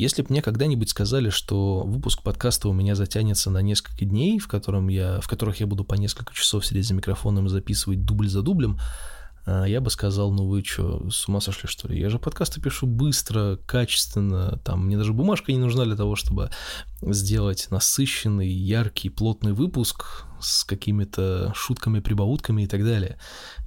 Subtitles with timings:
[0.00, 4.48] Если бы мне когда-нибудь сказали, что выпуск подкаста у меня затянется на несколько дней, в,
[4.48, 8.30] котором я, в которых я буду по несколько часов сидеть за микрофоном и записывать дубль
[8.30, 8.80] за дублем,
[9.44, 12.00] а, я бы сказал, ну вы что, с ума сошли, что ли?
[12.00, 16.48] Я же подкасты пишу быстро, качественно, там мне даже бумажка не нужна для того, чтобы
[17.02, 23.18] сделать насыщенный, яркий, плотный выпуск с какими-то шутками, прибаутками и так далее.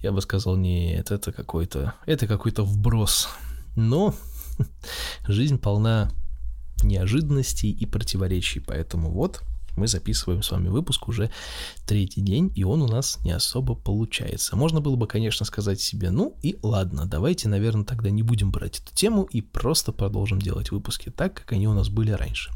[0.02, 3.29] Я бы сказал, нет, это какой-то, это какой-то вброс.
[3.75, 4.15] Но
[5.27, 6.09] жизнь полна
[6.84, 9.41] неожиданностей и противоречий, поэтому вот
[9.75, 11.32] мы записываем с вами выпуск уже
[11.86, 14.55] третий день, и он у нас не особо получается.
[14.55, 18.79] Можно было бы, конечно, сказать себе, ну и ладно, давайте, наверное, тогда не будем брать
[18.79, 22.51] эту тему и просто продолжим делать выпуски так, как они у нас были раньше.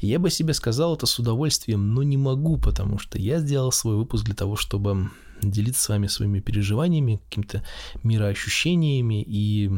[0.00, 3.96] Я бы себе сказал это с удовольствием, но не могу, потому что я сделал свой
[3.96, 5.10] выпуск для того, чтобы
[5.42, 7.62] делиться с вами своими переживаниями, какими-то
[8.02, 9.70] мироощущениями и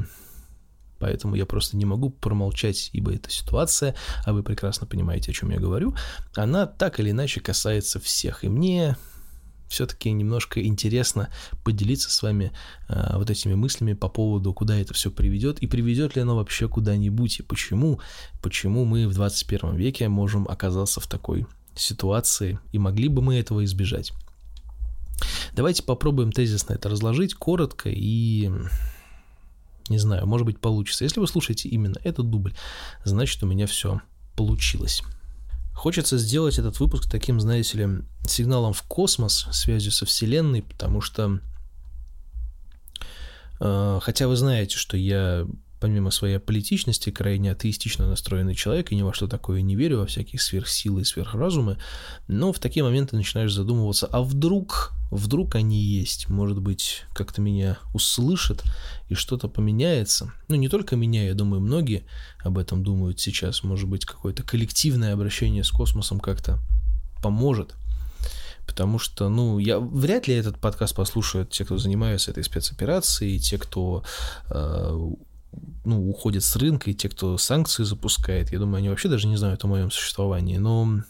[0.98, 3.94] Поэтому я просто не могу промолчать, ибо эта ситуация,
[4.24, 5.94] а вы прекрасно понимаете, о чем я говорю,
[6.34, 8.44] она так или иначе касается всех.
[8.44, 8.96] И мне
[9.68, 11.28] все-таки немножко интересно
[11.62, 12.52] поделиться с вами
[12.88, 16.68] э, вот этими мыслями по поводу, куда это все приведет, и приведет ли оно вообще
[16.68, 18.00] куда-нибудь, и почему,
[18.42, 23.64] почему мы в 21 веке можем оказаться в такой ситуации, и могли бы мы этого
[23.64, 24.12] избежать.
[25.52, 28.50] Давайте попробуем тезисно это разложить, коротко и
[29.88, 31.04] не знаю, может быть получится.
[31.04, 32.54] Если вы слушаете именно этот дубль,
[33.04, 34.00] значит у меня все
[34.36, 35.02] получилось.
[35.74, 41.40] Хочется сделать этот выпуск таким, знаете ли, сигналом в космос, связью со Вселенной, потому что,
[43.60, 45.46] э, хотя вы знаете, что я
[45.80, 50.06] помимо своей политичности, крайне атеистично настроенный человек и ни во что такое не верю, во
[50.06, 51.78] всякие сверхсилы и сверхразумы,
[52.26, 57.78] но в такие моменты начинаешь задумываться, а вдруг, вдруг они есть, может быть, как-то меня
[57.94, 58.62] услышат
[59.08, 60.32] и что-то поменяется.
[60.48, 62.04] Ну, не только меня, я думаю, многие
[62.40, 66.58] об этом думают сейчас, может быть, какое-то коллективное обращение с космосом как-то
[67.22, 67.74] поможет.
[68.66, 73.56] Потому что, ну, я вряд ли этот подкаст послушают те, кто занимается этой спецоперацией, те,
[73.56, 74.04] кто
[74.50, 75.10] э,
[75.84, 79.36] ну, уходят с рынка, и те, кто санкции запускает, я думаю, они вообще даже не
[79.36, 81.02] знают о моем существовании, но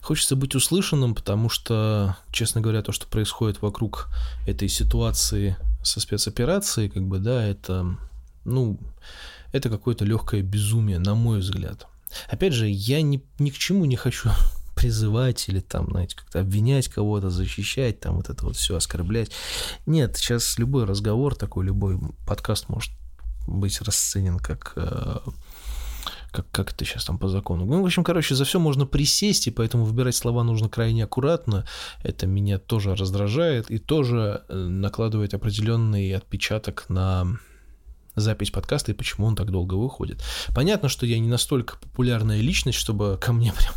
[0.00, 4.08] хочется быть услышанным, потому что, честно говоря, то, что происходит вокруг
[4.46, 7.96] этой ситуации со спецоперацией, как бы, да, это,
[8.44, 8.78] ну,
[9.52, 11.86] это какое-то легкое безумие, на мой взгляд.
[12.28, 14.30] Опять же, я ни, ни к чему не хочу
[14.82, 19.30] призывать или там, знаете, как-то обвинять кого-то, защищать, там вот это вот все оскорблять.
[19.86, 22.92] Нет, сейчас любой разговор такой, любой подкаст может
[23.46, 25.18] быть расценен как э,
[26.32, 27.64] как, как это сейчас там по закону.
[27.64, 31.64] Ну, в общем, короче, за все можно присесть, и поэтому выбирать слова нужно крайне аккуратно.
[32.02, 37.38] Это меня тоже раздражает и тоже э, накладывает определенный отпечаток на
[38.16, 40.24] запись подкаста и почему он так долго выходит.
[40.54, 43.74] Понятно, что я не настолько популярная личность, чтобы ко мне прям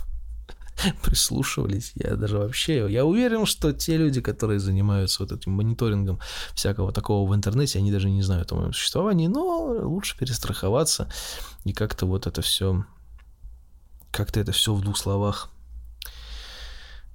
[1.03, 1.91] прислушивались.
[1.95, 6.19] Я даже вообще, я уверен, что те люди, которые занимаются вот этим мониторингом
[6.53, 11.09] всякого такого в интернете, они даже не знают о моем существовании, но лучше перестраховаться
[11.63, 12.85] и как-то вот это все,
[14.11, 15.49] как-то это все в двух словах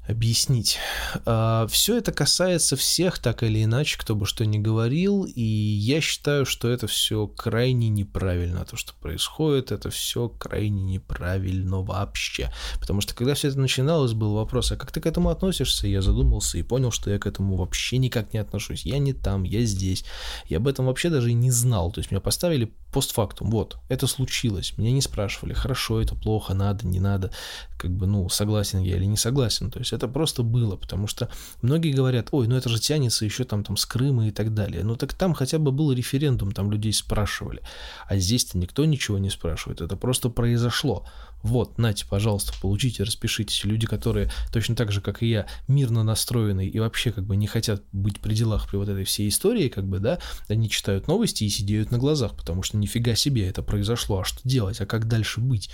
[0.07, 0.79] объяснить.
[1.25, 6.01] А, все это касается всех, так или иначе, кто бы что ни говорил, и я
[6.01, 12.53] считаю, что это все крайне неправильно, то, что происходит, это все крайне неправильно вообще.
[12.81, 15.87] Потому что когда все это начиналось, был вопрос, а как ты к этому относишься?
[15.87, 18.85] Я задумался и понял, что я к этому вообще никак не отношусь.
[18.85, 20.05] Я не там, я здесь.
[20.47, 21.93] Я об этом вообще даже и не знал.
[21.93, 26.87] То есть меня поставили постфактум, вот, это случилось, меня не спрашивали, хорошо это, плохо, надо,
[26.87, 27.31] не надо,
[27.79, 31.31] как бы, ну, согласен я или не согласен, то есть это просто было, потому что
[31.63, 34.85] многие говорят, ой, ну это же тянется еще там, там с Крыма и так далее,
[34.85, 37.63] ну так там хотя бы был референдум, там людей спрашивали,
[38.07, 41.07] а здесь-то никто ничего не спрашивает, это просто произошло,
[41.43, 43.65] вот, нате, пожалуйста, получите, распишитесь.
[43.65, 47.47] Люди, которые точно так же, как и я, мирно настроены и вообще как бы не
[47.47, 50.19] хотят быть при делах при вот этой всей истории, как бы, да,
[50.49, 54.41] они читают новости и сидеют на глазах, потому что нифига себе это произошло, а что
[54.45, 55.71] делать, а как дальше быть?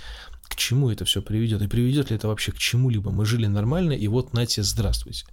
[0.57, 1.61] К чему это все приведет?
[1.61, 3.11] И приведет ли это вообще к чему-либо?
[3.11, 5.27] Мы жили нормально, и вот, нате, здравствуйте.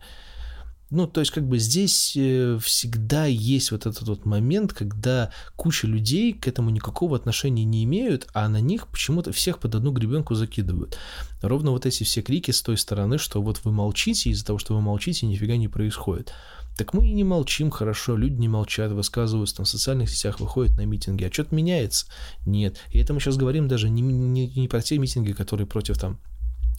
[0.91, 5.87] Ну, то есть, как бы здесь э, всегда есть вот этот вот момент, когда куча
[5.87, 10.35] людей к этому никакого отношения не имеют, а на них почему-то всех под одну гребенку
[10.35, 10.99] закидывают.
[11.41, 14.75] Ровно вот эти все крики с той стороны, что вот вы молчите, из-за того, что
[14.75, 16.35] вы молчите, нифига не происходит.
[16.76, 20.76] Так мы и не молчим, хорошо, люди не молчат, высказываются там в социальных сетях, выходят
[20.76, 22.06] на митинги, а что-то меняется?
[22.44, 22.79] Нет.
[22.91, 26.19] И это мы сейчас говорим даже не, не, не про те митинги, которые против там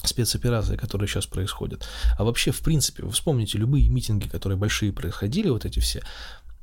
[0.04, 1.88] спецоперации, которые сейчас происходят.
[2.18, 6.04] А вообще, в принципе, вы вспомните любые митинги, которые большие происходили, вот эти все,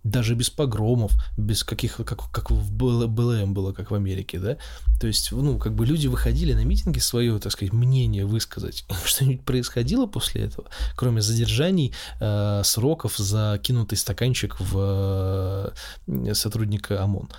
[0.05, 4.57] даже без погромов, без каких, как, как в БЛМ было, как в Америке, да,
[5.01, 9.45] то есть, ну, как бы люди выходили на митинги свое, так сказать, мнение высказать, что-нибудь
[9.45, 15.73] происходило после этого, кроме задержаний, э, сроков за кинутый стаканчик в
[16.07, 17.31] э, сотрудника ОМОН.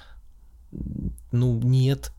[1.31, 2.11] Ну, нет,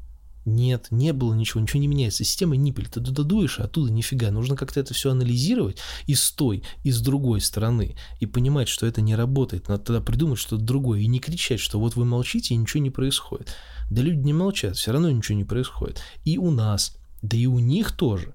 [0.44, 2.22] нет, не было ничего, ничего не меняется.
[2.22, 4.30] Система ниппель, ты туда дуешь, а оттуда нифига.
[4.30, 7.96] Нужно как-то это все анализировать и с той, и с другой стороны.
[8.20, 9.68] И понимать, что это не работает.
[9.68, 11.00] Надо тогда придумать что-то другое.
[11.00, 13.54] И не кричать, что вот вы молчите, и ничего не происходит.
[13.90, 16.00] Да люди не молчат, все равно ничего не происходит.
[16.24, 18.34] И у нас, да и у них тоже.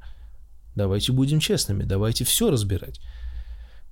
[0.76, 3.00] Давайте будем честными, давайте все разбирать.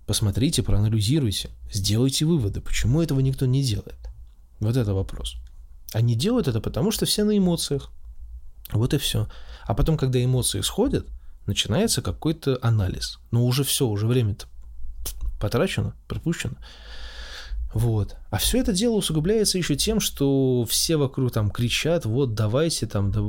[0.08, 3.98] Посмотрите, проанализируйте, сделайте выводы, почему этого никто не делает.
[4.60, 5.36] Вот это вопрос.
[5.94, 7.92] Они делают это потому, что все на эмоциях.
[8.72, 9.28] Вот и все.
[9.66, 11.08] А потом, когда эмоции сходят,
[11.46, 13.20] начинается какой-то анализ.
[13.32, 14.48] Но уже все, уже время-то
[15.40, 16.56] потрачено, пропущено.
[17.74, 18.16] Вот.
[18.30, 23.12] А все это дело усугубляется еще тем, что все вокруг там кричат, вот давайте там,
[23.12, 23.22] да,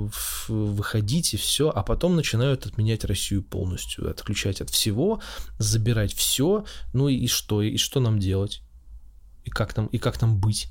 [0.48, 5.20] выходите, все, а потом начинают отменять Россию полностью, отключать от всего,
[5.58, 8.62] забирать все, ну и что, и что нам делать?
[9.44, 10.70] И как нам, и как нам быть?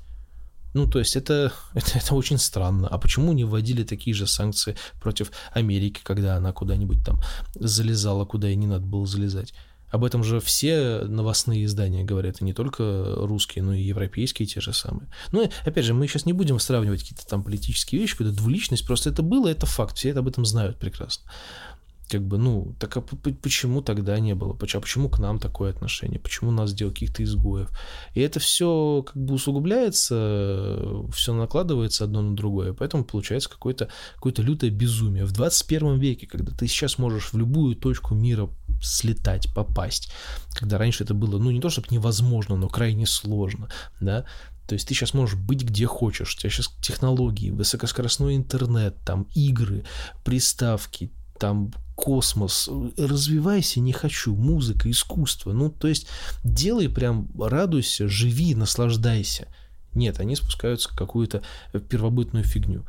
[0.78, 2.86] Ну, то есть это, это, это очень странно.
[2.86, 7.20] А почему не вводили такие же санкции против Америки, когда она куда-нибудь там
[7.54, 9.54] залезала, куда и не надо было залезать?
[9.90, 14.60] Об этом же все новостные издания говорят, и не только русские, но и европейские те
[14.60, 15.08] же самые.
[15.32, 19.10] Ну, опять же, мы сейчас не будем сравнивать какие-то там политические вещи, какую-то двуличность, просто
[19.10, 21.28] это было, это факт, все это об этом знают прекрасно
[22.08, 24.54] как бы, ну, так а почему тогда не было?
[24.54, 26.18] Почему, а почему к нам такое отношение?
[26.18, 27.70] Почему нас делают каких-то изгоев?
[28.14, 30.78] И это все как бы усугубляется,
[31.12, 35.24] все накладывается одно на другое, поэтому получается какое-то какое лютое безумие.
[35.24, 38.48] В 21 веке, когда ты сейчас можешь в любую точку мира
[38.82, 40.10] слетать, попасть,
[40.52, 43.68] когда раньше это было, ну, не то чтобы невозможно, но крайне сложно,
[44.00, 44.24] да,
[44.68, 46.34] то есть ты сейчас можешь быть где хочешь.
[46.34, 49.84] У тебя сейчас технологии, высокоскоростной интернет, там игры,
[50.24, 55.52] приставки, там космос, развивайся, не хочу, музыка, искусство.
[55.52, 56.06] Ну, то есть
[56.44, 59.48] делай прям, радуйся, живи, наслаждайся.
[59.94, 61.42] Нет, они спускаются в какую-то
[61.88, 62.84] первобытную фигню.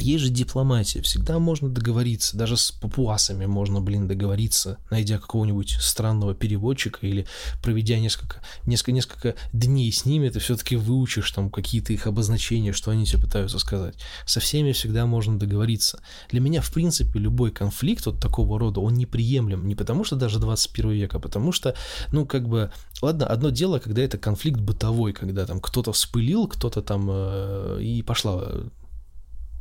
[0.00, 6.34] Есть же дипломатия, всегда можно договориться, даже с папуасами можно, блин, договориться, найдя какого-нибудь странного
[6.34, 7.26] переводчика или
[7.62, 12.90] проведя несколько, несколько, несколько дней с ними, ты все-таки выучишь там какие-то их обозначения, что
[12.90, 13.96] они тебе пытаются сказать.
[14.24, 16.00] Со всеми всегда можно договориться.
[16.30, 20.38] Для меня, в принципе, любой конфликт вот такого рода, он неприемлем, не потому что даже
[20.38, 21.74] 21 век, а потому что,
[22.12, 22.70] ну, как бы,
[23.02, 28.02] ладно, одно дело, когда это конфликт бытовой, когда там кто-то вспылил, кто-то там э, и
[28.02, 28.68] пошла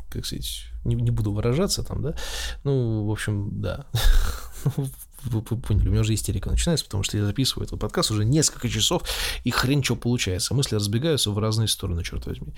[0.09, 2.15] как сказать, не, не буду выражаться там, да,
[2.63, 3.85] ну, в общем, да,
[4.65, 4.89] вы,
[5.23, 8.69] вы поняли, у меня уже истерика начинается, потому что я записываю этот подкаст уже несколько
[8.69, 9.03] часов,
[9.43, 10.53] и хрен что получается.
[10.53, 12.53] Мысли разбегаются в разные стороны, черт возьми.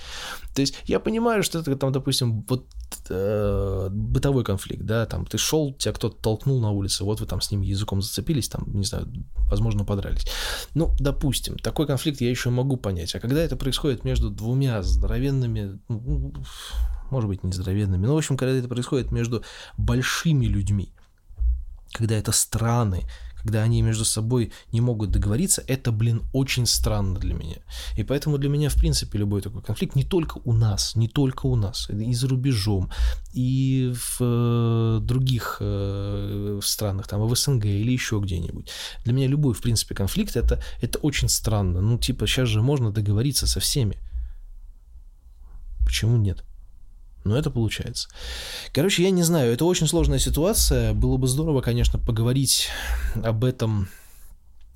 [0.54, 2.68] То есть я понимаю, что это там, допустим, вот
[3.10, 7.42] э, бытовой конфликт, да, там ты шел, тебя кто-то толкнул на улице, вот вы там
[7.42, 9.08] с ним языком зацепились, там, не знаю,
[9.50, 10.26] возможно, подрались.
[10.74, 13.14] Ну, допустим, такой конфликт я еще могу понять.
[13.16, 16.34] А когда это происходит между двумя здоровенными, ну,
[17.10, 18.06] может быть, нездоровенными.
[18.06, 19.44] Но, в общем, когда это происходит между
[19.78, 20.94] большими людьми,
[21.92, 23.04] когда это страны,
[23.44, 27.58] когда они между собой не могут договориться, это, блин, очень странно для меня.
[27.98, 31.46] И поэтому для меня, в принципе, любой такой конфликт не только у нас, не только
[31.48, 32.92] у нас, и за рубежом,
[33.34, 38.70] и в э, других э, странах, там, в СНГ или еще где-нибудь.
[39.06, 41.82] Для меня любой, в принципе, конфликт это, это очень странно.
[41.82, 43.98] Ну, типа, сейчас же можно договориться со всеми.
[45.86, 46.44] Почему нет?
[47.24, 48.10] Но это получается.
[48.74, 50.94] Короче, я не знаю, это очень сложная ситуация.
[50.94, 52.70] Было бы здорово, конечно, поговорить
[53.24, 53.90] об этом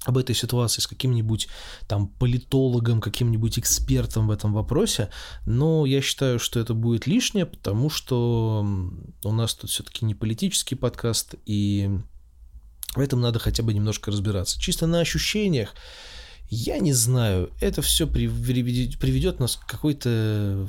[0.05, 1.47] об этой ситуации с каким-нибудь
[1.87, 5.09] там политологом, каким-нибудь экспертом в этом вопросе,
[5.45, 8.65] но я считаю, что это будет лишнее, потому что
[9.23, 11.89] у нас тут все-таки не политический подкаст, и
[12.95, 14.59] в этом надо хотя бы немножко разбираться.
[14.59, 15.73] Чисто на ощущениях,
[16.49, 20.67] я не знаю, это все приведет нас к какой-то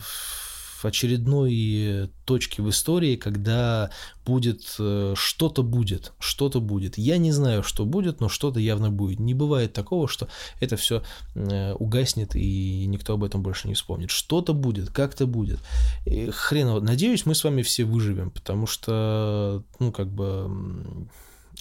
[0.86, 3.90] очередной точке в истории, когда
[4.24, 6.98] будет э, что-то будет, что-то будет.
[6.98, 9.20] Я не знаю, что будет, но что-то явно будет.
[9.20, 10.28] Не бывает такого, что
[10.60, 11.02] это все
[11.34, 14.10] э, угаснет и никто об этом больше не вспомнит.
[14.10, 15.60] Что-то будет, как-то будет.
[16.06, 20.50] И хрен, надеюсь, мы с вами все выживем, потому что, ну, как бы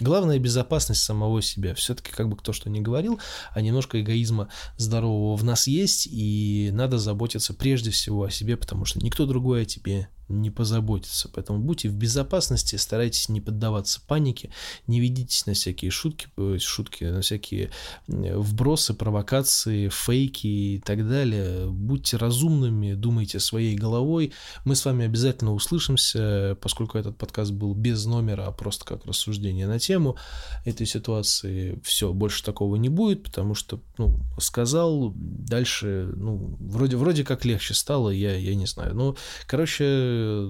[0.03, 1.73] Главная безопасность самого себя.
[1.75, 3.21] Все-таки, как бы кто что ни говорил,
[3.53, 8.83] а немножко эгоизма здорового в нас есть, и надо заботиться прежде всего о себе, потому
[8.83, 10.09] что никто другой о тебе
[10.41, 11.29] не позаботиться.
[11.33, 14.51] Поэтому будьте в безопасности, старайтесь не поддаваться панике,
[14.87, 17.71] не ведитесь на всякие шутки, э, шутки, на всякие
[18.07, 21.69] вбросы, провокации, фейки и так далее.
[21.69, 24.33] Будьте разумными, думайте своей головой.
[24.65, 29.67] Мы с вами обязательно услышимся, поскольку этот подкаст был без номера, а просто как рассуждение
[29.67, 30.17] на тему
[30.65, 31.79] этой ситуации.
[31.83, 37.73] Все, больше такого не будет, потому что, ну, сказал, дальше, ну, вроде, вроде как легче
[37.73, 38.95] стало, я, я не знаю.
[38.95, 39.15] Ну,
[39.47, 39.83] короче,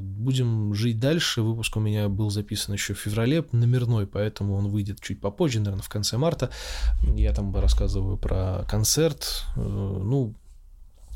[0.01, 1.41] будем жить дальше.
[1.41, 5.83] Выпуск у меня был записан еще в феврале, номерной, поэтому он выйдет чуть попозже, наверное,
[5.83, 6.49] в конце марта.
[7.15, 9.43] Я там рассказываю про концерт.
[9.55, 10.35] Э, ну,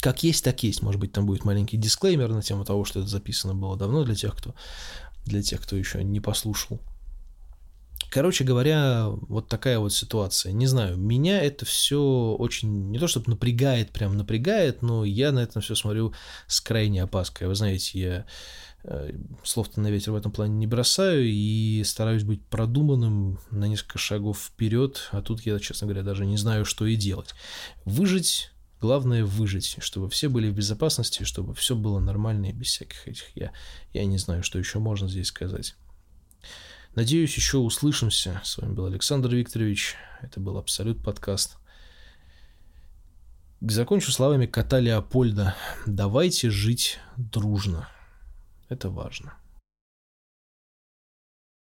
[0.02, 0.82] как есть, так есть.
[0.82, 4.16] Может быть, там будет маленький дисклеймер на тему того, что это записано было давно для
[4.16, 4.54] тех, кто,
[5.26, 6.80] для тех, кто еще не послушал.
[8.10, 10.54] Короче говоря, вот такая вот ситуация.
[10.54, 15.40] Не знаю, меня это все очень, не то чтобы напрягает, прям напрягает, но я на
[15.40, 16.14] это все смотрю
[16.48, 17.48] с крайней опаской.
[17.48, 18.26] Вы знаете, я
[18.84, 19.12] э,
[19.44, 24.40] слов-то на ветер в этом плане не бросаю и стараюсь быть продуманным на несколько шагов
[24.40, 27.34] вперед, а тут я, честно говоря, даже не знаю, что и делать.
[27.84, 33.08] Выжить Главное выжить, чтобы все были в безопасности, чтобы все было нормально и без всяких
[33.08, 33.36] этих.
[33.36, 33.52] Я,
[33.92, 35.76] я не знаю, что еще можно здесь сказать.
[36.98, 38.42] Надеюсь, еще услышимся.
[38.44, 39.94] С вами был Александр Викторович.
[40.24, 41.58] Это был Абсолют подкаст.
[43.62, 45.56] Закончу словами кота Леопольда.
[45.86, 47.88] Давайте жить дружно.
[48.68, 49.36] Это важно.